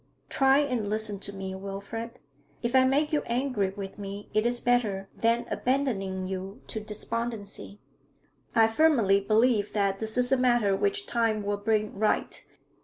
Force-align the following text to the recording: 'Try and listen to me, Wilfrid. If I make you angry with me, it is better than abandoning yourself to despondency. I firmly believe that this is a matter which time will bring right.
'Try 0.29 0.57
and 0.57 0.89
listen 0.89 1.19
to 1.19 1.31
me, 1.31 1.53
Wilfrid. 1.53 2.19
If 2.63 2.75
I 2.75 2.85
make 2.85 3.13
you 3.13 3.21
angry 3.27 3.69
with 3.69 3.99
me, 3.99 4.31
it 4.33 4.47
is 4.47 4.59
better 4.59 5.09
than 5.15 5.45
abandoning 5.51 6.25
yourself 6.25 6.65
to 6.69 6.79
despondency. 6.79 7.79
I 8.55 8.65
firmly 8.67 9.19
believe 9.19 9.73
that 9.73 9.99
this 9.99 10.17
is 10.17 10.31
a 10.31 10.37
matter 10.37 10.75
which 10.75 11.05
time 11.05 11.43
will 11.43 11.57
bring 11.57 11.93
right. 11.99 12.43